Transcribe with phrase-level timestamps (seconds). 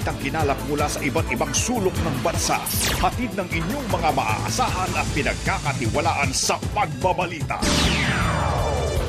[0.00, 2.56] balitang kinalap mula sa iba't ibang sulok ng bansa.
[3.04, 7.60] Hatid ng inyong mga maaasahan at pinagkakatiwalaan sa pagbabalita.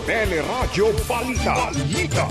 [0.04, 1.72] Teleradyo Balita.
[1.72, 2.28] Balita.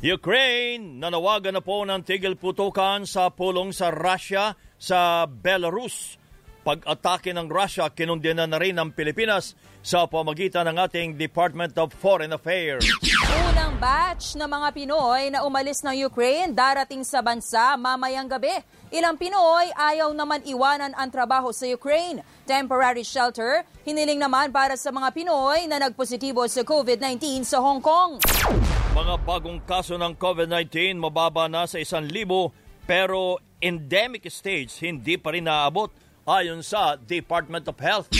[0.00, 6.16] Ukraine, nanawagan na po ng tigil putukan sa pulong sa Russia sa Belarus.
[6.64, 9.52] Pag-atake ng Russia, kinundina na rin ng Pilipinas
[9.86, 12.82] sa pamagitan ng ating Department of Foreign Affairs.
[13.46, 18.50] Unang batch ng mga Pinoy na umalis ng Ukraine darating sa bansa mamayang gabi.
[18.90, 22.26] Ilang Pinoy ayaw naman iwanan ang trabaho sa Ukraine.
[22.50, 28.18] Temporary shelter, hiniling naman para sa mga Pinoy na nagpositibo sa COVID-19 sa Hong Kong.
[28.90, 32.50] Mga bagong kaso ng COVID-19 mababa na sa isang libo
[32.90, 35.94] pero endemic stage hindi pa rin naabot
[36.26, 38.10] ayon sa Department of Health.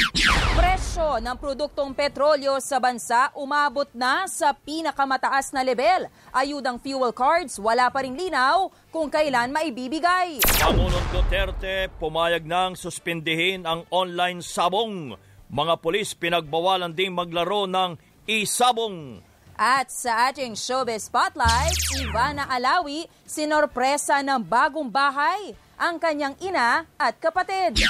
[0.54, 6.06] Presyo ng produktong petrolyo sa bansa umabot na sa pinakamataas na level.
[6.30, 10.38] Ayudang fuel cards, wala pa ring linaw kung kailan maibibigay.
[10.62, 15.18] Pangulong Duterte pumayag ng suspindihin ang online sabong.
[15.50, 17.98] Mga polis pinagbawalan ding maglaro ng
[18.30, 19.20] isabong.
[19.56, 27.20] At sa ating showbiz spotlight, Ivana Alawi, sinorpresa ng bagong bahay ang kanyang ina at
[27.20, 27.80] kapatid.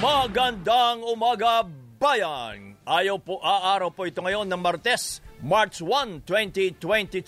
[0.00, 1.64] Magandang umaga,
[2.00, 2.76] bayan!
[2.88, 7.20] Ayaw po, aaraw po ito ngayon ng Martes, March 1, 2022.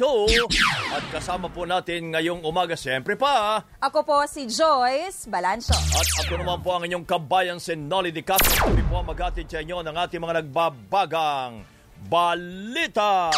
[0.89, 3.61] At kasama po natin ngayong umaga, siyempre pa.
[3.77, 5.77] Ako po si Joyce Balancho.
[5.77, 8.73] At ako naman po ang inyong kabayan, si Nolly Di Castro.
[8.73, 11.61] Kami po ang maghatid sa inyo ng ating mga nagbabagang
[12.09, 13.28] balita.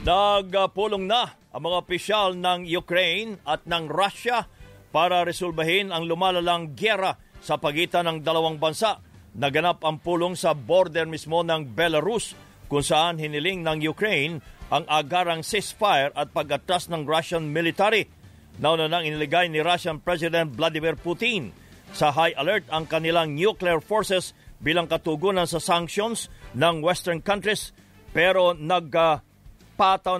[0.00, 4.48] Nagpulong na ang mga opisyal ng Ukraine at ng Russia
[4.88, 8.96] para resolbahin ang lumalalang gyera sa pagitan ng dalawang bansa.
[9.36, 12.32] Naganap ang pulong sa border mismo ng Belarus
[12.72, 14.40] kung saan hiniling ng Ukraine
[14.72, 18.08] ang agarang ceasefire at pag-atras ng Russian military.
[18.56, 21.52] Nauna nang iniligay ni Russian President Vladimir Putin
[21.92, 24.32] sa high alert ang kanilang nuclear forces
[24.64, 27.76] bilang katugunan sa sanctions ng Western countries
[28.16, 29.29] pero nagpataw uh,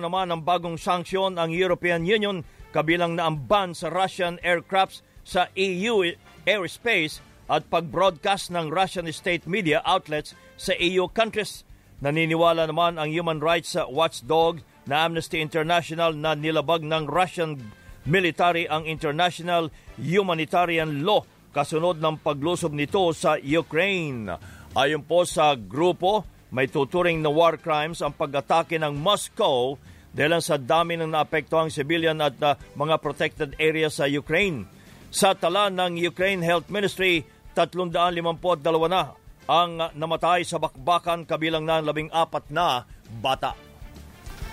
[0.01, 2.41] naman ng bagong sanksyon ang European Union
[2.73, 6.01] kabilang na ang ban sa Russian aircrafts sa EU
[6.49, 11.61] airspace at pag-broadcast ng Russian state media outlets sa EU countries.
[12.01, 17.61] Naniniwala naman ang human rights watchdog na Amnesty International na nilabag ng Russian
[18.09, 19.69] military ang international
[20.01, 21.21] humanitarian law
[21.53, 24.25] kasunod ng paglusob nito sa Ukraine.
[24.73, 29.79] Ayon po sa grupo, may tuturing na war crimes ang pag-atake ng Moscow
[30.11, 34.67] dahil sa dami ng naapektuhang civilian at uh, mga protected areas sa Ukraine.
[35.07, 37.23] Sa tala ng Ukraine Health Ministry,
[37.55, 39.15] 352 na
[39.47, 42.83] ang namatay sa bakbakan kabilang na 14 na
[43.19, 43.70] bata.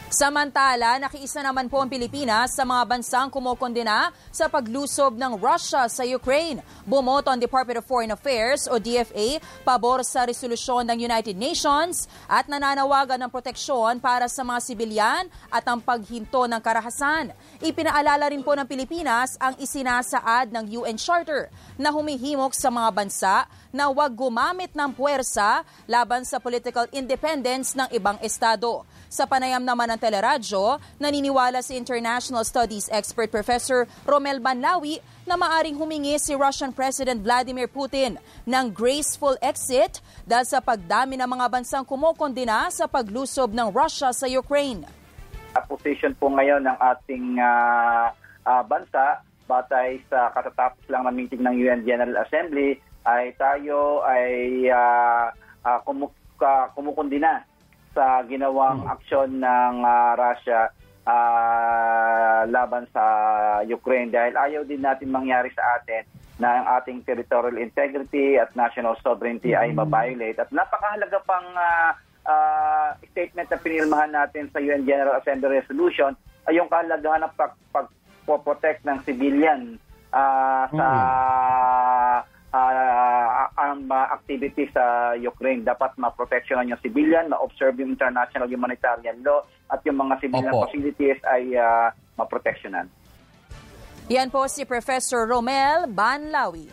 [0.08, 6.00] Samantala, nakiisa naman po ang Pilipinas sa mga bansang kumokondena sa paglusob ng Russia sa
[6.00, 6.64] Ukraine.
[6.88, 9.36] Bumoto ang Department of Foreign Affairs o DFA
[9.68, 15.68] pabor sa resolusyon ng United Nations at nananawagan ng proteksyon para sa mga sibilyan at
[15.68, 17.36] ang paghinto ng karahasan.
[17.60, 23.44] Ipinaalala rin po ng Pilipinas ang isinasaad ng UN Charter na humihimok sa mga bansa
[23.72, 28.84] na huwag gumamit ng puwersa laban sa political independence ng ibang estado.
[29.08, 35.76] Sa panayam naman ng teleradyo, naniniwala si International Studies expert Professor Romel Banlawi na maaring
[35.76, 38.16] humingi si Russian President Vladimir Putin
[38.48, 44.24] ng graceful exit dahil sa pagdami ng mga bansang kumokondena sa paglusob ng Russia sa
[44.24, 44.84] Ukraine.
[45.56, 48.12] A position po ngayon ng ating uh,
[48.44, 52.76] uh, bansa batay sa katatapos lang na meeting ng UN General Assembly
[53.08, 55.32] ay tayo ay uh,
[55.64, 56.12] uh, kumu-
[56.44, 57.40] uh, kumukundina
[57.96, 58.92] sa ginawang hmm.
[58.92, 60.68] aksyon ng uh, Russia
[61.08, 63.04] uh, laban sa
[63.64, 66.04] Ukraine dahil ayaw din natin mangyari sa atin
[66.38, 69.64] na ang ating territorial integrity at national sovereignty mm-hmm.
[69.66, 69.80] ay hmm.
[69.82, 70.38] mabiolate.
[70.38, 71.90] At napakahalaga pang uh,
[72.22, 76.14] uh, statement na pinilmahan natin sa UN General Assembly Resolution
[76.46, 79.82] ay yung kahalagahan ng pag, pag-protect ng civilian
[80.14, 85.64] uh, sa mm-hmm uh, ang uh, activity sa Ukraine.
[85.64, 90.68] Dapat ma-protectionan yung civilian, ma-observe yung international humanitarian law, at yung mga civilian Opo.
[90.68, 92.88] facilities ay uh, ma-protectionan.
[94.08, 96.72] Yan po si Professor Romel Banlawi.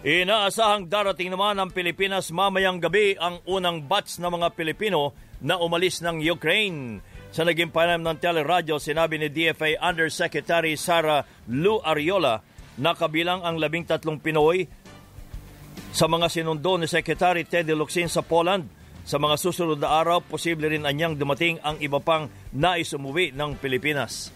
[0.00, 5.12] Inaasahang darating naman ng Pilipinas mamayang gabi ang unang batch ng mga Pilipino
[5.44, 7.04] na umalis ng Ukraine.
[7.36, 11.20] Sa naging panayam ng teleradyo, sinabi ni DFA Undersecretary Sara
[11.52, 12.40] Lu Ariola
[12.80, 14.64] na kabilang ang labing tatlong Pinoy
[15.90, 18.68] Sa mga sinundo ni Secretary Teddy Locsin sa Poland,
[19.02, 23.58] sa mga susunod na araw, posible rin anyang dumating ang iba pang nais umuwi ng
[23.58, 24.30] Pilipinas.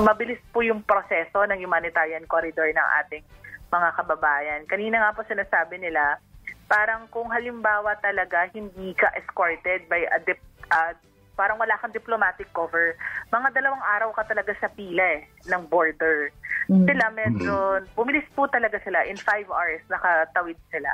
[0.00, 3.22] Mabilis po yung proseso ng humanitarian corridor ng ating
[3.70, 4.60] mga kababayan.
[4.66, 6.18] Kanina nga po sinasabi nila,
[6.66, 10.40] parang kung halimbawa talaga hindi ka escorted by a dip,
[10.70, 10.94] uh,
[11.34, 12.94] parang wala kang diplomatic cover,
[13.30, 16.30] mga dalawang araw ka talaga sa pila eh, ng border.
[16.70, 16.86] Mm-hmm.
[16.88, 17.52] Sila medyo,
[17.92, 19.04] bumilis po talaga sila.
[19.04, 20.90] In five hours, nakatawid sila.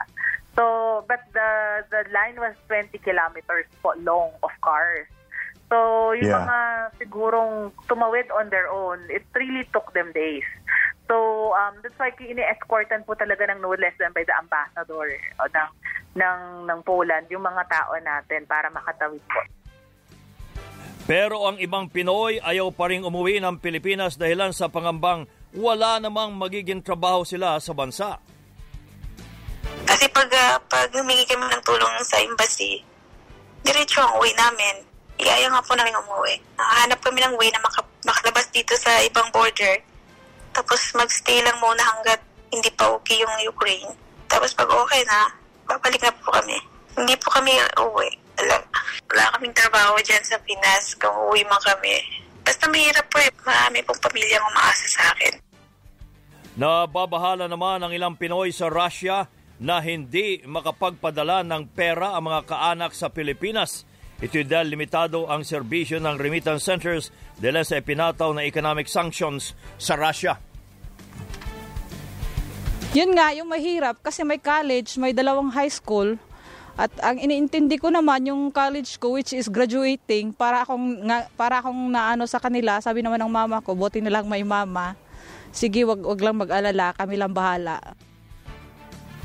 [0.59, 5.07] So, but the the line was 20 kilometers po long of cars.
[5.71, 6.43] So, yung Yeah.
[6.43, 6.59] mga
[6.99, 10.43] sigurong tumawid on their own, it really took them days.
[11.07, 15.23] So, um, that's why ini-escortan po talaga ng no less than by the ambassador eh,
[15.39, 15.71] o ng,
[16.19, 19.43] ng, ng Poland, yung mga tao natin para makatawid po.
[21.11, 25.27] Pero ang ibang Pinoy ayaw pa rin umuwi ng Pilipinas dahilan sa pangambang
[25.59, 28.23] wala namang magiging trabaho sila sa bansa.
[29.83, 32.87] Kasi pag, ah, pag humingi kami ng tulong sa embassy,
[33.67, 34.87] diretso ang uwi namin.
[35.19, 36.39] Iyaya nga po namin umuwi.
[36.55, 39.83] Nakahanap kami ng way na maka, makalabas dito sa ibang border.
[40.55, 42.23] Tapos magstay lang muna hanggat
[42.55, 43.91] hindi pa okay yung Ukraine.
[44.31, 45.27] Tapos pag okay na,
[45.67, 46.55] babalik na po kami.
[46.95, 48.15] Hindi po kami uwi.
[48.39, 48.63] Wala,
[49.11, 52.01] wala kaming trabaho dyan sa Pinas kung uwi man kami.
[52.41, 53.31] Basta mahirap po eh.
[53.45, 55.35] Marami pong pamilya ang umaasa sa akin.
[56.59, 62.93] Nababahala naman ang ilang Pinoy sa Russia na hindi makapagpadala ng pera ang mga kaanak
[62.97, 63.85] sa Pilipinas.
[64.21, 67.09] Ito'y dahil limitado ang serbisyo ng remittance centers
[67.41, 70.37] dahil sa ipinataw na economic sanctions sa Russia.
[72.91, 76.19] Yun nga, yung mahirap kasi may college, may dalawang high school.
[76.79, 81.63] At ang iniintindi ko naman yung college ko which is graduating para akong nga, para
[81.63, 82.79] akong naano sa kanila.
[82.79, 84.95] Sabi naman ng mama ko, buti na lang may mama.
[85.51, 87.83] Sige, wag wag lang mag-alala, kami lang bahala.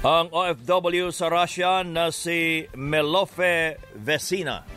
[0.06, 4.75] Ang OFW sa Russia na si Melofe Vesina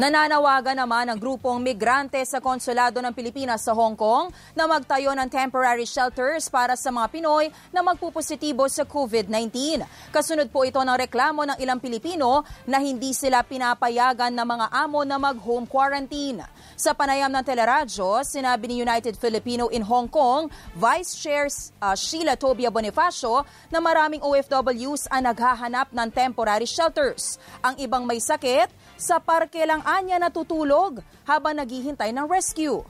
[0.00, 5.28] Nananawagan naman ang grupong migrante sa Konsulado ng Pilipinas sa Hong Kong na magtayo ng
[5.28, 9.84] temporary shelters para sa mga Pinoy na magpupositibo sa COVID-19.
[10.08, 15.04] Kasunod po ito ng reklamo ng ilang Pilipino na hindi sila pinapayagan ng mga amo
[15.04, 16.40] na mag-home quarantine.
[16.72, 21.52] Sa panayam ng teleradyo, sinabi ni United Filipino in Hong Kong, Vice Chair
[21.84, 27.36] uh, Sheila Tobia Bonifacio na maraming OFWs ang naghahanap ng temporary shelters.
[27.60, 28.72] Ang ibang may sakit,
[29.02, 32.86] sa parke lang anya natutulog habang naghihintay ng rescue.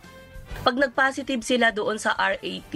[0.60, 2.74] Pag nag-positive sila doon sa RAT,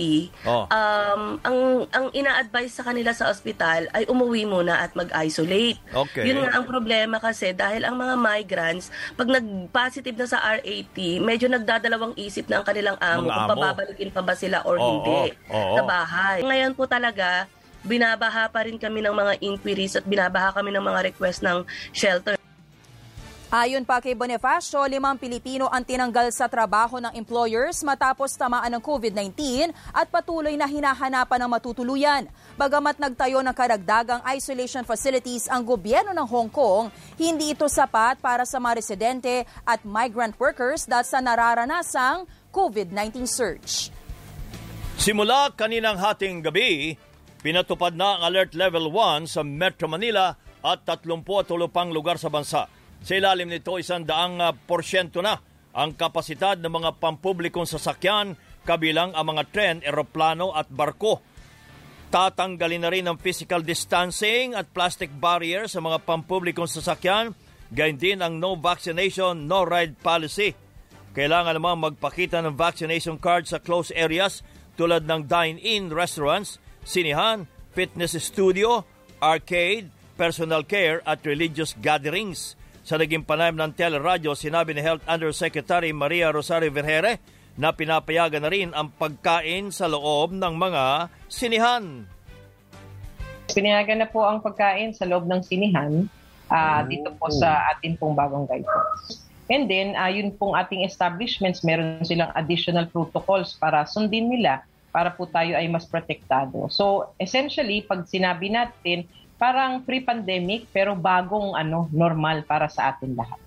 [0.49, 0.65] Oh.
[0.65, 1.59] um, ang
[1.93, 5.77] ang ina-advise sa kanila sa ospital ay umuwi muna at mag-isolate.
[5.85, 6.25] Okay.
[6.25, 11.53] Yun nga ang problema kasi dahil ang mga migrants, pag nag-positive na sa RAT, medyo
[11.53, 13.53] nagdadalawang isip na ang kanilang amo Mga kung amo.
[13.53, 15.77] pababalikin pa ba sila or Oo, hindi oo.
[15.77, 16.39] sa bahay.
[16.41, 17.45] Ngayon po talaga,
[17.85, 21.61] binabaha pa rin kami ng mga inquiries at binabaha kami ng mga request ng
[21.93, 22.36] shelter.
[23.47, 28.83] Ayon pa kay Bonifacio, limang Pilipino ang tinanggal sa trabaho ng employers matapos tamaan ng
[28.83, 32.27] COVID-19 at patuloy na hinahanapan ng matutuluyan.
[32.59, 36.91] Bagamat nagtayo ng karagdagang isolation facilities ang gobyerno ng Hong Kong,
[37.23, 43.95] hindi ito sapat para sa mga residente at migrant workers dahil sa nararanasang COVID-19 surge.
[44.99, 46.99] Simula kaninang hating gabi,
[47.47, 50.35] pinatupad na ang Alert Level 1 sa Metro Manila
[50.67, 51.23] at 30
[51.71, 52.76] pang lugar sa bansa.
[53.03, 55.37] Sa ilalim nito, isang daang ah, porsyento na
[55.77, 58.33] ang kapasidad ng mga pampublikong sasakyan
[58.67, 61.23] kabilang ang mga tren, eroplano at barko.
[62.11, 67.33] Tatanggalin na rin ang physical distancing at plastic barrier sa mga pampublikong sasakyan,
[67.71, 70.55] gayon din ang no vaccination, no ride policy.
[71.15, 74.45] Kailangan naman magpakita ng vaccination card sa closed areas
[74.77, 78.85] tulad ng dine-in restaurants, sinihan, fitness studio,
[79.23, 79.89] arcade,
[80.21, 82.55] personal care at religious gatherings.
[82.87, 87.19] Sa naging panayam ng teleradyo, sinabi ni Health Undersecretary Maria Rosario Vergere
[87.59, 92.07] na pinapayagan na rin ang pagkain sa loob ng mga sinihan.
[93.51, 96.07] Pinayagan na po ang pagkain sa loob ng sinihan
[96.47, 99.19] ah, dito po sa atin pong bagong guidelines.
[99.51, 104.63] And then, ah, yun pong ating establishments, meron silang additional protocols para sundin nila
[104.95, 106.71] para po tayo ay mas protektado.
[106.71, 113.41] So, essentially, pag sinabi natin, parang pre-pandemic pero bagong ano normal para sa atin lahat.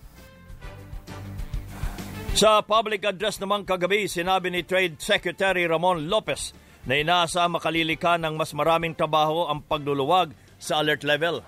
[2.38, 6.56] Sa public address naman kagabi, sinabi ni Trade Secretary Ramon Lopez
[6.88, 11.44] na inaasa makalilika ng mas maraming trabaho ang pagluluwag sa alert level.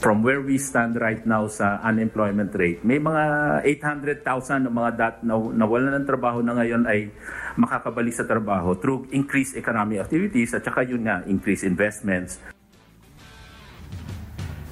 [0.00, 3.22] from where we stand right now sa unemployment rate, may mga
[4.24, 7.12] 800,000 na mga dat na nawalan ng trabaho na ngayon ay
[7.60, 12.40] makakabalik sa trabaho through increased economic activities at saka yun nga, increased investments.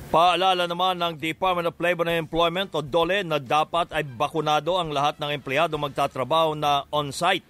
[0.09, 4.89] Paalala naman ng Department of Labor and Employment o DOLE na dapat ay bakunado ang
[4.89, 7.45] lahat ng empleyado magtatrabaho na on-site.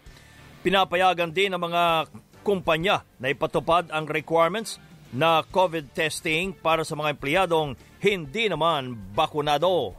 [0.67, 2.11] Pinapayagan din ng mga
[2.43, 4.83] kumpanya na ipatupad ang requirements
[5.15, 9.95] na COVID testing para sa mga empleyadong hindi naman bakunado.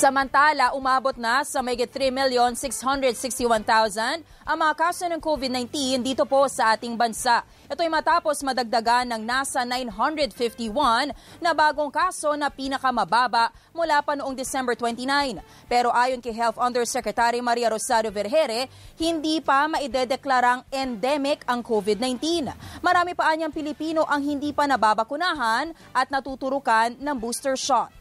[0.00, 6.96] Samantala, umabot na sa may 3,661,000 ang mga kaso ng COVID-19 dito po sa ating
[6.96, 7.44] bansa.
[7.68, 11.12] Ito ay matapos madagdagan ng nasa 951
[11.44, 15.36] na bagong kaso na pinakamababa mula pa noong December 29.
[15.68, 22.48] Pero ayon kay Health Undersecretary Maria Rosario Vergere, hindi pa maidedeklarang endemic ang COVID-19.
[22.80, 27.99] Marami pa anyang Pilipino ang hindi pa nababakunahan at natuturukan ng booster shot.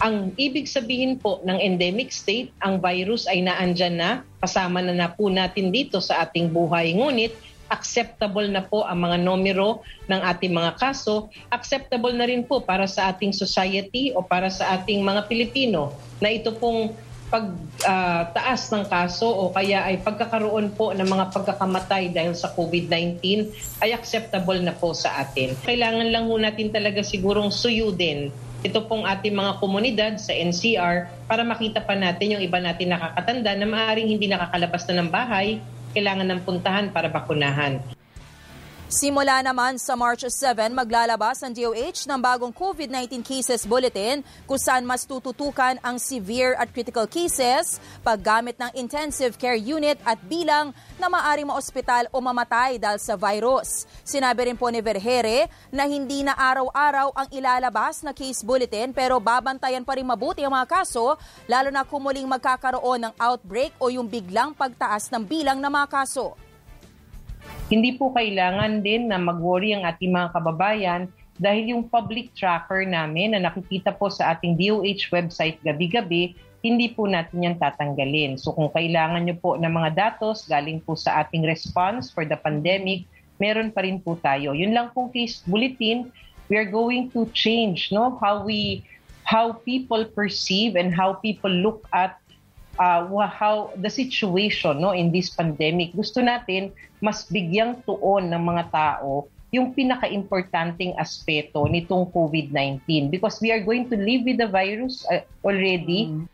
[0.00, 5.12] Ang ibig sabihin po ng endemic state, ang virus ay naandyan na, kasama na na
[5.12, 6.96] po natin dito sa ating buhay.
[6.96, 7.36] Ngunit
[7.68, 12.88] acceptable na po ang mga numero ng ating mga kaso, acceptable na rin po para
[12.88, 16.96] sa ating society o para sa ating mga Pilipino na ito pong
[17.30, 23.22] pagtaas uh, ng kaso o kaya ay pagkakaroon po ng mga pagkakamatay dahil sa COVID-19
[23.86, 25.54] ay acceptable na po sa atin.
[25.62, 31.40] Kailangan lang ho natin talaga sigurong suyudin ito pong ating mga komunidad sa NCR para
[31.40, 35.46] makita pa natin yung iba natin nakakatanda na maaaring hindi nakakalabas na ng bahay,
[35.96, 37.80] kailangan ng puntahan para bakunahan.
[38.90, 44.82] Simula naman sa March 7, maglalabas ang DOH ng bagong COVID-19 cases bulletin kung saan
[44.82, 51.06] mas tututukan ang severe at critical cases, paggamit ng intensive care unit at bilang na
[51.06, 53.86] maaring maospital o mamatay dahil sa virus.
[54.02, 59.22] Sinabi rin po ni Vergere na hindi na araw-araw ang ilalabas na case bulletin pero
[59.22, 61.14] babantayan pa rin mabuti ang mga kaso
[61.46, 66.49] lalo na kumuling magkakaroon ng outbreak o yung biglang pagtaas ng bilang ng mga kaso.
[67.70, 71.06] Hindi po kailangan din na mag-worry ang ating mga kababayan
[71.38, 77.06] dahil yung public tracker namin na nakikita po sa ating DOH website gabi-gabi, hindi po
[77.06, 78.36] natin yan tatanggalin.
[78.36, 82.36] So kung kailangan nyo po ng mga datos galing po sa ating response for the
[82.36, 83.08] pandemic,
[83.40, 84.52] meron pa rin po tayo.
[84.52, 86.12] Yun lang pong case bulletin,
[86.52, 88.84] we are going to change no how we
[89.24, 92.19] how people perceive and how people look at
[92.80, 95.92] uh, how the situation no in this pandemic.
[95.92, 96.72] Gusto natin
[97.04, 103.90] mas bigyang tuon ng mga tao yung pinaka-importanting aspeto nitong COVID-19 because we are going
[103.90, 106.06] to live with the virus uh, already.
[106.06, 106.24] Mm.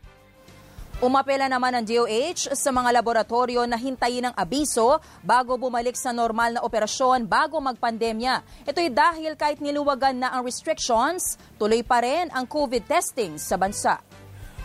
[0.97, 6.57] Umapela naman ng DOH sa mga laboratorio na hintayin ng abiso bago bumalik sa normal
[6.57, 8.41] na operasyon bago magpandemya.
[8.65, 14.01] Ito'y dahil kahit niluwagan na ang restrictions, tuloy pa rin ang COVID testing sa bansa.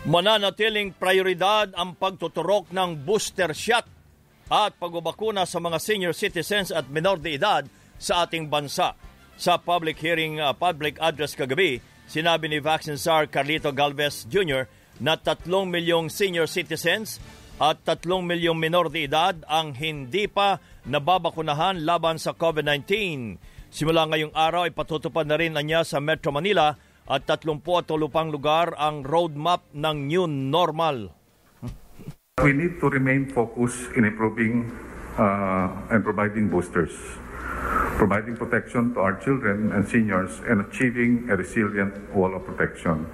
[0.03, 3.87] Mananatiling prioridad ang pagtuturok ng booster shot
[4.51, 7.63] at pagbabakuna sa mga senior citizens at minor de edad
[7.95, 8.99] sa ating bansa.
[9.39, 14.67] Sa public hearing, uh, public address kagabi, sinabi ni Vaccine Czar Carlito Galvez Jr.
[14.99, 17.23] na 3 milyong senior citizens
[17.63, 22.91] at 3 milyong minor de edad ang hindi pa nababakunahan laban sa COVID-19.
[23.71, 26.75] Simula ngayong araw ay patutupad na rin niya sa Metro Manila
[27.09, 27.59] at 30
[28.11, 31.11] pang lugar ang roadmap ng new normal.
[32.41, 34.73] We need to remain focused in improving
[35.17, 36.91] uh, and providing boosters,
[37.95, 43.05] providing protection to our children and seniors, and achieving a resilient wall of protection.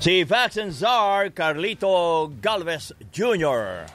[0.00, 3.90] Si Vaccine Czar Carlito Galvez Jr.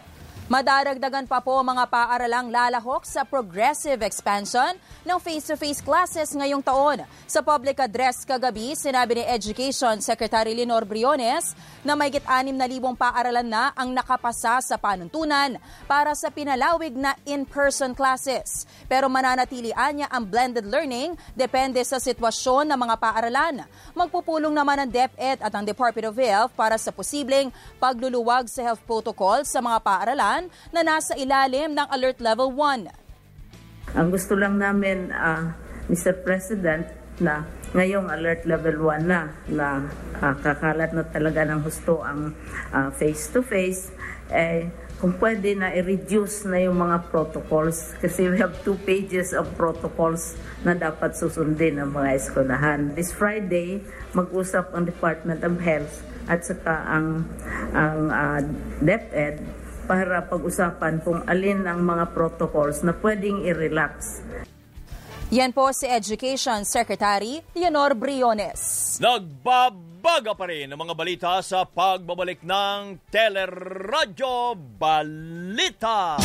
[0.51, 4.75] Madaragdagan pa po mga paaralang lalahok sa progressive expansion
[5.07, 7.07] ng face-to-face classes ngayong taon.
[7.23, 11.55] Sa public address kagabi, sinabi ni Education Secretary Lenore Briones
[11.87, 12.51] na may git 6,000
[12.99, 15.55] paaralan na ang nakapasa sa panuntunan
[15.87, 18.67] para sa pinalawig na in-person classes.
[18.91, 23.63] Pero mananatilian niya ang blended learning depende sa sitwasyon ng mga paaralan.
[23.95, 28.83] Magpupulong naman ang DepEd at ang Department of Health para sa posibleng pagluluwag sa health
[28.83, 32.89] protocol sa mga paaralan kabataan na nasa ilalim ng Alert Level 1.
[33.97, 35.51] Ang gusto lang namin, uh,
[35.91, 36.23] Mr.
[36.23, 36.87] President,
[37.21, 37.45] na
[37.75, 39.85] ngayong alert level 1 na na
[40.17, 42.33] uh, kakalat na talaga ng husto ang
[42.73, 43.93] uh, face-to-face
[44.33, 49.45] eh kung pwede na i-reduce na yung mga protocols kasi we have two pages of
[49.53, 50.33] protocols
[50.65, 52.97] na dapat susundin ng mga eskwelahan.
[52.97, 53.85] This Friday,
[54.17, 57.27] mag-usap ang Department of Health at saka ang,
[57.73, 58.39] ang uh,
[58.81, 59.60] DepEd
[59.91, 64.23] para pag-usapan kung alin ang mga protocols na pwedeng i-relax.
[65.35, 68.95] Yan po si Education Secretary Leonor Briones.
[69.03, 76.15] Nagbabaga pa rin ang mga balita sa pagbabalik ng Teleradyo Balita.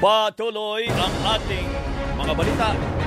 [0.00, 1.68] Patuloy ang ating
[2.16, 2.97] mga balita.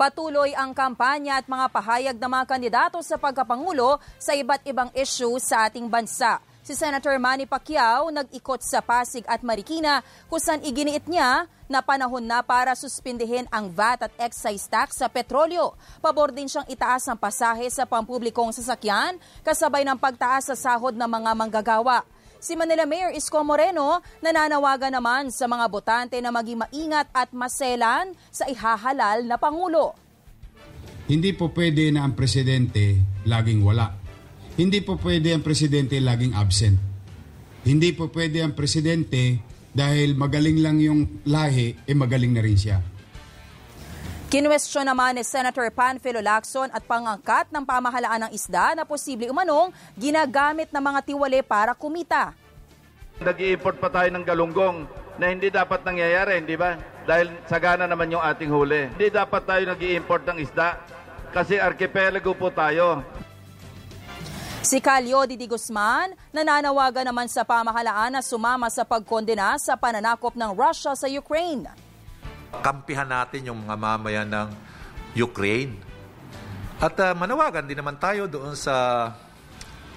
[0.00, 5.36] Patuloy ang kampanya at mga pahayag ng mga kandidato sa pagkapangulo sa iba't ibang issue
[5.36, 6.40] sa ating bansa.
[6.64, 10.00] Si Senator Manny Pacquiao nag-ikot sa Pasig at Marikina
[10.32, 15.76] kung iginiit niya na panahon na para suspindihin ang VAT at excise tax sa petrolyo.
[16.00, 21.10] Pabor din siyang itaas ang pasahe sa pampublikong sasakyan kasabay ng pagtaas sa sahod ng
[21.12, 22.08] mga manggagawa.
[22.40, 28.16] Si Manila Mayor Isko Moreno nananawagan naman sa mga botante na maging maingat at maselan
[28.32, 29.92] sa ihahalal na Pangulo.
[31.04, 32.96] Hindi po pwede na ang presidente
[33.28, 33.92] laging wala.
[34.56, 36.80] Hindi po pwede ang presidente laging absent.
[37.60, 39.36] Hindi po pwede ang presidente
[39.76, 42.80] dahil magaling lang yung lahi, eh magaling na rin siya.
[44.30, 49.74] Kinwestiyon naman ni Senator Panfilo Lacson at pangangkat ng pamahalaan ng isda na posible umanong
[49.98, 52.30] ginagamit ng mga tiwali para kumita.
[53.18, 54.86] Nag-i-import pa tayo ng galunggong
[55.18, 56.78] na hindi dapat nangyayari, hindi ba?
[57.10, 58.94] Dahil sagana naman yung ating huli.
[58.94, 60.78] Hindi dapat tayo nag-i-import ng isda
[61.34, 63.02] kasi archipelago po tayo.
[64.62, 70.54] Si Calio Didi Guzman nananawagan naman sa pamahalaan na sumama sa pagkondena sa pananakop ng
[70.54, 71.66] Russia sa Ukraine
[72.58, 74.48] kampihan natin yung mga mamayan ng
[75.14, 75.78] Ukraine.
[76.82, 79.06] At uh, manawagan din naman tayo doon sa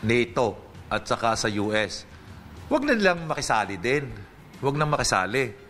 [0.03, 0.59] NATO
[0.91, 2.05] at saka sa US.
[2.69, 4.11] Huwag na nilang makisali din.
[4.59, 5.62] Huwag nang makisali.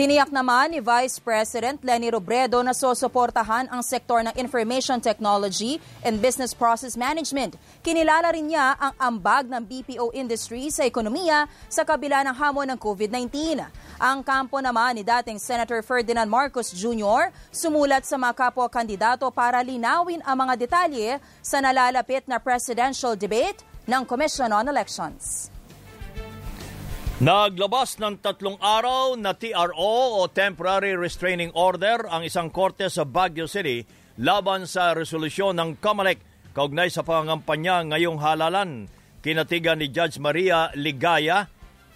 [0.00, 6.24] Tiniyak naman ni Vice President Lenny Robredo na susuportahan ang sektor ng Information Technology and
[6.24, 7.60] Business Process Management.
[7.84, 12.78] Kinilala rin niya ang ambag ng BPO industry sa ekonomiya sa kabila ng hamon ng
[12.80, 13.60] COVID-19.
[14.00, 17.28] Ang kampo naman ni dating Senator Ferdinand Marcos Jr.
[17.52, 24.00] sumulat sa mga kapwa-kandidato para linawin ang mga detalye sa nalalapit na presidential debate ng
[24.08, 25.49] Commission on Elections.
[27.20, 33.44] Naglabas ng tatlong araw na TRO o Temporary Restraining Order ang isang korte sa Baguio
[33.44, 33.84] City
[34.16, 36.16] laban sa resolusyon ng COMELEC
[36.56, 38.88] kaugnay sa pangangampanya ngayong halalan.
[39.20, 41.44] Kinatigan ni Judge Maria Ligaya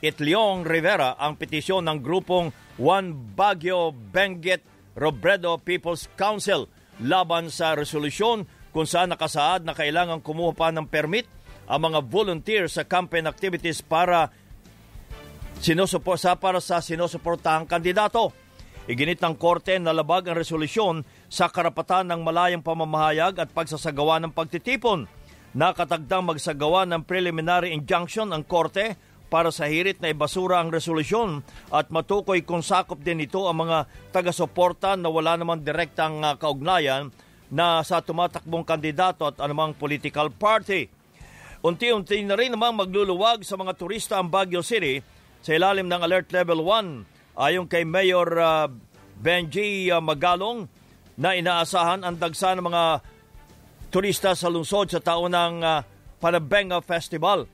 [0.05, 4.61] Itliong Rivera ang petisyon ng grupong One Baguio Benguet
[4.93, 6.69] Robredo People's Council
[7.01, 8.45] laban sa resolusyon
[8.77, 11.25] kung saan nakasaad na kailangan kumuha pa ng permit
[11.65, 14.44] ang mga volunteer sa campaign activities para
[15.61, 18.35] sinusuport sa para sa sinusuportahang kandidato.
[18.85, 24.33] Iginit ng korte na labag ang resolusyon sa karapatan ng malayang pamamahayag at pagsasagawa ng
[24.37, 25.09] pagtitipon.
[25.57, 28.99] Nakatagdang magsagawa ng preliminary injunction ang korte
[29.33, 31.41] para sa hirit na ibasura ang resolusyon
[31.73, 37.09] at matukoy kung sakop din ito ang mga taga-suporta na wala namang direktang uh, kaugnayan
[37.49, 40.87] na sa tumatakbong kandidato at anumang political party.
[41.65, 45.01] Unti-unti na rin namang magluluwag sa mga turista ang Baguio City
[45.45, 48.65] sa ilalim ng Alert Level 1 ayon kay Mayor uh,
[49.21, 50.65] Benji uh, Magalong
[51.21, 53.05] na inaasahan ang dagsa ng mga
[53.93, 55.85] turista sa lungsod sa taon ng uh,
[56.17, 57.45] Panabenga Festival.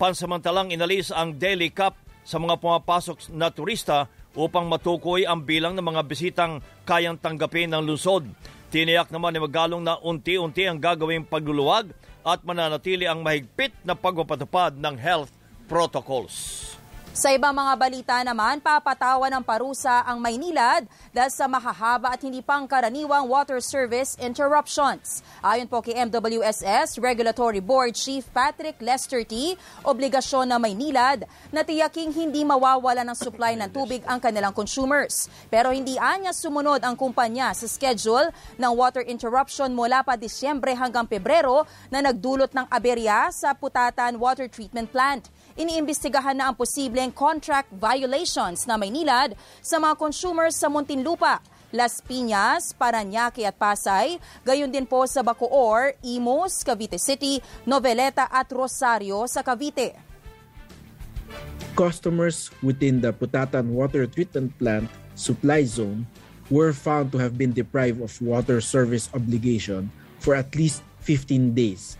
[0.00, 5.84] Pansamantalang inalis ang daily cap sa mga pumapasok na turista upang matukoy ang bilang ng
[5.84, 8.24] mga bisitang kayang tanggapin ng lungsod.
[8.72, 11.92] Tiniyak naman ni Magalong na unti-unti ang gagawing pagluluwag
[12.24, 15.28] at mananatili ang mahigpit na pagpapatupad ng health
[15.68, 16.79] protocols.
[17.10, 22.38] Sa ibang mga balita naman, papatawa ng parusa ang Maynilad dahil sa mahahaba at hindi
[22.38, 25.18] pangkaraniwang water service interruptions.
[25.42, 32.14] Ayon po kay MWSS Regulatory Board Chief Patrick Lester T, obligasyon na Maynilad na tiyaking
[32.14, 35.26] hindi mawawala ng supply ng tubig ang kanilang consumers.
[35.50, 41.10] Pero hindi anya sumunod ang kumpanya sa schedule ng water interruption mula pa Disyembre hanggang
[41.10, 45.26] Pebrero na nagdulot ng aberya sa Putatan Water Treatment Plant.
[45.58, 51.42] Iniimbestigahan na ang posibleng contract violations na may nilad sa mga consumers sa Muntinlupa,
[51.74, 58.50] Las Piñas, Paranaque at Pasay, gayon din po sa Bacoor, Imus, Cavite City, Noveleta at
[58.50, 59.94] Rosario sa Cavite.
[61.78, 66.06] Customers within the Putatan Water Treatment Plant supply zone
[66.50, 71.94] were found to have been deprived of water service obligation for at least 15 days,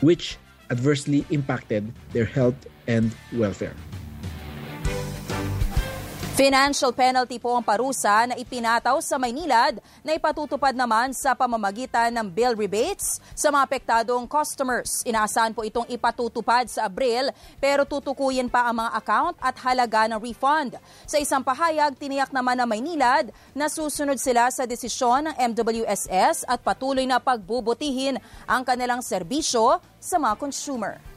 [0.00, 0.38] which
[0.70, 3.74] adversely impacted their health and welfare.
[6.32, 12.24] Financial penalty po ang parusa na ipinataw sa Maynilad na ipatutupad naman sa pamamagitan ng
[12.24, 15.04] bill rebates sa mga apektadong customers.
[15.04, 17.28] Inaasahan po itong ipatutupad sa Abril
[17.60, 20.80] pero tutukuyin pa ang mga account at halaga ng refund.
[21.04, 26.64] Sa isang pahayag, tiniyak naman ng Maynilad na susunod sila sa desisyon ng MWSS at
[26.64, 28.16] patuloy na pagbubutihin
[28.48, 31.11] ang kanilang serbisyo sa mga consumer.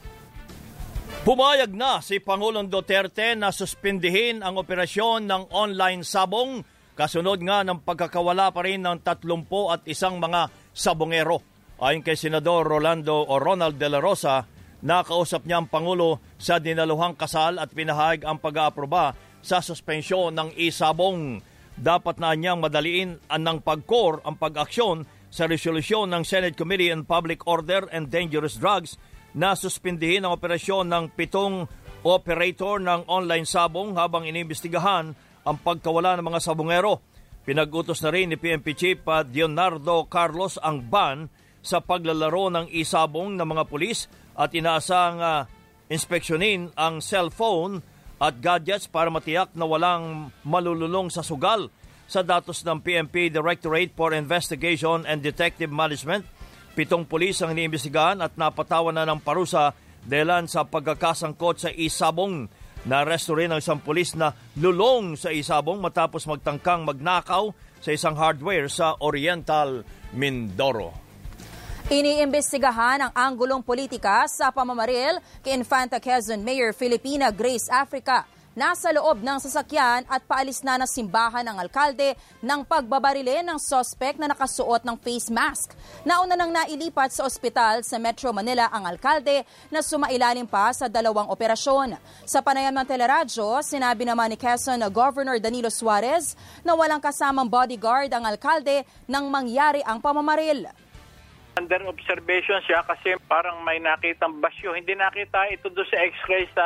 [1.23, 6.65] Pumayag na si Pangulong Duterte na suspindihin ang operasyon ng online sabong
[6.97, 11.39] kasunod nga ng pagkakawala pa rin ng 30 at isang mga sabongero.
[11.80, 14.43] Ayon kay Senador Rolando o Ronald De La Rosa,
[14.84, 21.39] nakausap niya ang Pangulo sa dinaluhang kasal at pinahayag ang pag-aaproba sa suspensyon ng isabong.
[21.75, 27.43] Dapat na niyang madaliin ng pagkor ang pag-aksyon sa resolusyon ng Senate Committee on Public
[27.43, 28.95] Order and Dangerous Drugs
[29.36, 31.67] na suspindihin ang operasyon ng pitong
[32.08, 35.12] operator ng online sabong habang inimbestigahan
[35.43, 37.04] ang pagkawala ng mga sabongero.
[37.45, 41.30] Pinag-utos na rin ni PNP Chief Leonardo Carlos ang ban
[41.62, 45.45] sa paglalaro ng isabong ng mga pulis at inaasang uh,
[45.91, 47.82] inspeksyonin ang cellphone
[48.17, 51.69] at gadgets para matiyak na walang malululong sa sugal.
[52.06, 56.26] Sa datos ng PNP Directorate for Investigation and Detective Management,
[56.75, 59.71] Pitong pulis ang iniimbestigahan at napatawan na ng parusa
[60.03, 62.51] dahilan sa pagkakasangkot sa isabong.
[62.83, 67.47] Naresto rin ang isang pulis na lulong sa isabong matapos magtangkang magnakaw
[67.79, 70.91] sa isang hardware sa Oriental, Mindoro.
[71.88, 79.20] Iniimbestigahan ang anggulong politika sa pamamaril kay Infanta Quezon Mayor Filipina Grace Africa nasa loob
[79.20, 84.88] ng sasakyan at paalis na ng simbahan ng alkalde ng pagbabarile ng sospek na nakasuot
[84.88, 85.76] ng face mask.
[86.08, 91.28] Nauna nang nailipat sa ospital sa Metro Manila ang alkalde na sumailalim pa sa dalawang
[91.28, 92.00] operasyon.
[92.24, 97.52] Sa panayam ng teleradyo, sinabi naman ni Quezon na Governor Danilo Suarez na walang kasamang
[97.52, 100.72] bodyguard ang alkalde nang mangyari ang pamamaril.
[101.56, 104.76] Under observation siya kasi parang may nakitang basyo.
[104.76, 106.65] Hindi nakita ito doon sa x-ray sa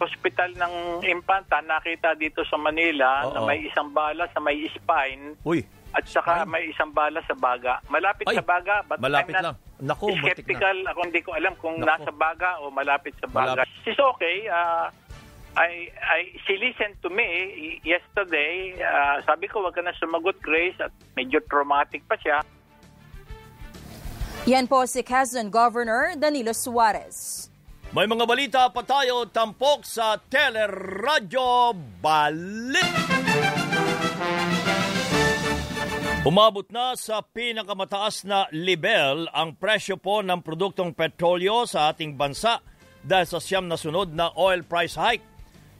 [0.00, 3.32] hospital ng Impanta nakita dito sa Manila Oo.
[3.36, 5.36] na may isang bala sa may spine.
[5.44, 5.60] Uy.
[5.92, 6.50] At saka spine?
[6.50, 7.84] may isang bala sa baga.
[7.92, 8.80] Malapit Ay, sa baga.
[8.88, 9.60] But malapit lang.
[9.80, 10.76] Naku, skeptical.
[10.84, 10.96] Na.
[10.96, 11.88] Ako hindi ko alam kung Naku.
[11.88, 13.60] nasa baga o malapit sa baga.
[13.60, 13.76] Malapit.
[13.84, 14.48] She's okay.
[14.48, 14.88] Uh,
[15.58, 17.26] I, I, she listened to me
[17.82, 18.78] yesterday.
[18.78, 20.78] Uh, sabi ko, wag ka na sumagot, Grace.
[20.78, 22.40] At medyo traumatic pa siya.
[24.48, 27.49] Yan po si Quezon Governor Danilo Suarez.
[27.90, 32.94] May mga balita pa tayo tampok sa Teleradyo Balik.
[36.22, 42.62] Umabot na sa pinakamataas na level ang presyo po ng produktong petrolyo sa ating bansa
[43.02, 45.26] dahil sa siyam na sunod na oil price hike.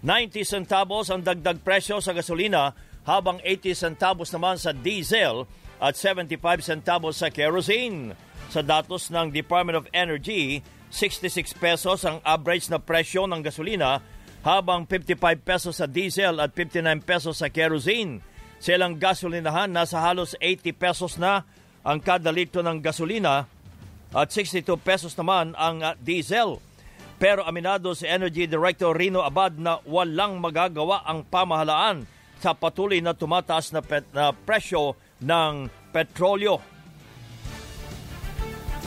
[0.03, 2.75] 90 centavos ang dagdag presyo sa gasolina
[3.07, 5.46] habang 80 centavos naman sa diesel
[5.79, 8.18] at 75 centavos sa kerosene.
[8.51, 10.59] Sa datos ng Department of Energy,
[10.90, 14.03] 66 pesos ang average na presyo ng gasolina
[14.42, 18.18] habang 55 pesos sa diesel at 59 pesos sa kerosene.
[18.61, 21.48] Sa ilang gasolinahan, nasa halos 80 pesos na
[21.81, 23.48] ang kada litro ng gasolina
[24.12, 26.61] at 62 pesos naman ang uh, diesel.
[27.20, 32.09] Pero aminado si Energy Director Rino Abad na walang magagawa ang pamahalaan
[32.40, 36.64] sa patuloy na tumataas na, pet, na presyo ng petrolyo.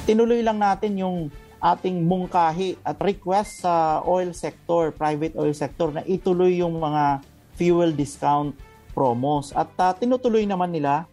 [0.09, 1.17] Tinuloy lang natin yung
[1.63, 7.23] ating mungkahi at request sa oil sector, private oil sector na ituloy yung mga
[7.55, 8.51] fuel discount
[8.91, 11.07] promos at uh, tinutuloy naman nila.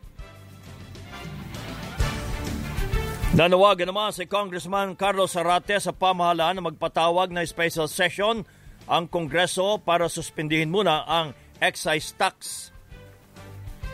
[3.31, 8.43] Nanawagan naman si Congressman Carlos Arate sa pamahalaan na magpatawag na special session
[8.91, 11.31] ang Kongreso para suspindihin muna ang
[11.63, 12.75] excise tax.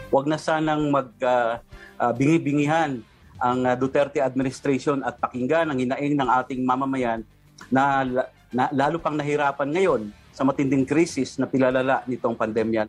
[0.09, 6.29] Huwag na sanang mag-bingi-bingihan uh, uh, ang uh, Duterte administration at pakinggan ang hinaing ng
[6.45, 7.23] ating mamamayan
[7.73, 8.05] na,
[8.53, 10.03] na lalo pang nahirapan ngayon
[10.37, 12.85] sa matinding krisis na pilalala nitong pandemya.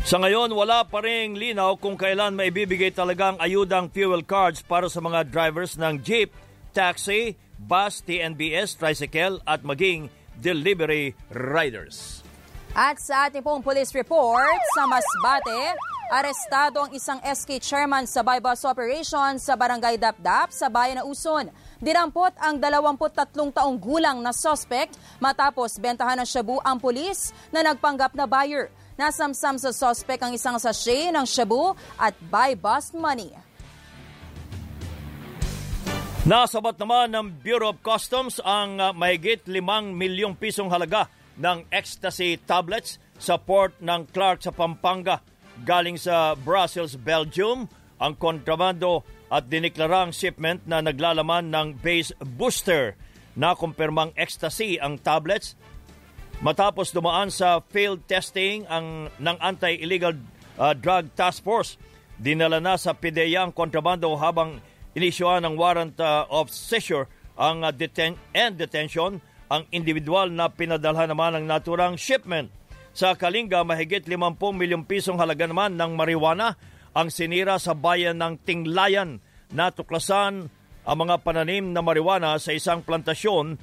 [0.00, 4.88] Sa ngayon, wala pa rin linaw kung kailan maibibigay talaga ang ayudang fuel cards para
[4.88, 6.32] sa mga drivers ng jeep,
[6.72, 10.08] taxi, bus, TNBS, tricycle at maging
[10.40, 12.24] delivery riders.
[12.72, 15.76] At sa ating pong police report sa Masbate,
[16.10, 21.46] Arestado ang isang SK chairman sa bypass operation sa Barangay Dapdap sa bayan ng Uson.
[21.78, 28.18] Dinampot ang 23 taong gulang na suspect matapos bentahan ng shabu ang pulis na nagpanggap
[28.18, 28.74] na buyer.
[28.98, 33.30] Nasamsam sa suspect ang isang sachet ng shabu at buy bust money.
[36.26, 39.62] Nasabat naman ng Bureau of Customs ang uh, mahigit 5
[39.94, 41.06] milyong pisong halaga
[41.38, 45.22] ng ecstasy tablets sa port ng Clark sa Pampanga.
[45.60, 47.68] Galing sa Brussels, Belgium,
[48.00, 52.96] ang kontrabando at diniklarang shipment na naglalaman ng base booster
[53.36, 55.54] na kumpirmang ecstasy ang tablets
[56.40, 60.16] matapos dumaan sa field testing ang ng Anti-Illegal
[60.56, 61.76] uh, Drug Task Force.
[62.16, 64.60] Dinala na sa PDEA ang kontrabando habang
[64.96, 67.04] inisyuan ng warrant uh, of seizure
[67.36, 69.20] ang uh, deten- and detention
[69.52, 72.48] ang individual na pinadalhan naman ng naturang shipment.
[72.90, 76.58] Sa Kalinga, mahigit 50 milyong pisong halaga naman ng marijuana
[76.90, 79.22] ang sinira sa bayan ng Tinglayan.
[79.54, 80.50] Natuklasan
[80.82, 83.54] ang mga pananim na marijuana sa isang plantasyon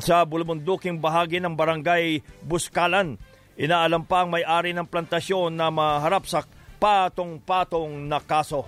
[0.00, 3.16] sa bulumunduking bahagi ng barangay Buskalan.
[3.54, 6.44] Inaalam pa ang may-ari ng plantasyon na maharap sa
[6.76, 8.66] patong-patong na kaso.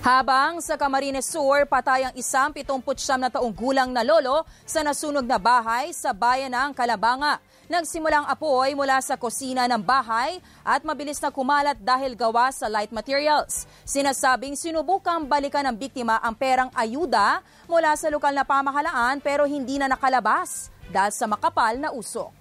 [0.00, 5.28] Habang sa Camarines Sur, patay ang isang 79 na taong gulang na lolo sa nasunog
[5.28, 7.36] na bahay sa bayan ng Kalabanga.
[7.70, 12.90] Nagsimulang apoy mula sa kusina ng bahay at mabilis na kumalat dahil gawa sa light
[12.90, 13.62] materials.
[13.86, 17.38] Sinasabing sinubukang balikan ng biktima ang perang ayuda
[17.70, 22.34] mula sa lokal na pamahalaan pero hindi na nakalabas dahil sa makapal na usok.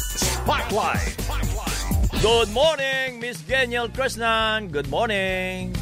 [0.00, 1.20] Spotlight!
[2.24, 4.72] Good morning, Miss Geniel Krishnan.
[4.72, 5.76] Good morning.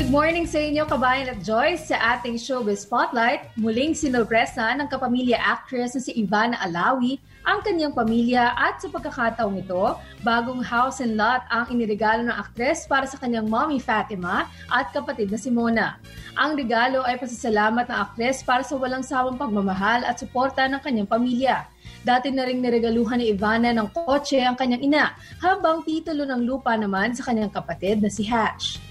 [0.00, 1.92] Good morning sa inyo, kabayan at Joyce.
[1.92, 7.96] Sa ating showbiz spotlight, muling sinurpresa ng kapamilya actress na si Ivana Alawi ang kanyang
[7.96, 13.16] pamilya at sa pagkakataong ito, bagong house and lot ang iniregalo ng aktres para sa
[13.16, 15.96] kanyang mommy Fatima at kapatid na si Mona.
[16.36, 21.08] Ang regalo ay pasasalamat ng aktres para sa walang sawang pagmamahal at suporta ng kanyang
[21.08, 21.64] pamilya.
[22.00, 25.04] Dati na ring niregaluhan ni Ivana ng kotse ang kanyang ina,
[25.40, 28.89] habang titulo ng lupa naman sa kanyang kapatid na si Hatch.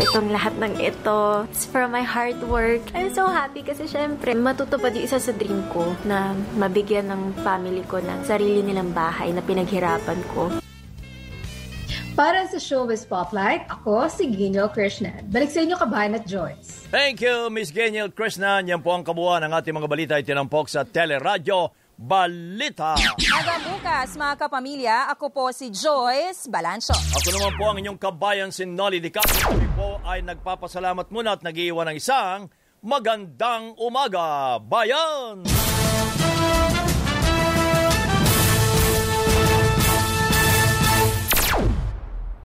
[0.00, 2.80] Itong lahat ng ito, it's from my hard work.
[2.96, 7.84] I'm so happy kasi syempre, matutupad yung isa sa dream ko na mabigyan ng family
[7.84, 10.48] ko ng sarili nilang bahay na pinaghirapan ko.
[12.12, 15.32] Para sa Showbiz Spotlight, ako si Ginyo Krishnan.
[15.32, 16.88] Balik sa inyo kabahan at Joyce.
[16.92, 18.68] Thank you, Miss Geniel Krishnan.
[18.68, 22.98] Yan po ang kabuuan ng ating mga balita itinampok sa Teleradyo Balita.
[22.98, 26.98] Hanggang bukas mga kapamilya, ako po si Joyce Balancho.
[26.98, 29.54] Ako naman po ang inyong kabayan si Nolly Di Castro.
[29.54, 32.50] Kami po ay nagpapasalamat muna at nag-iwan ng isang
[32.82, 35.46] magandang umaga, bayan!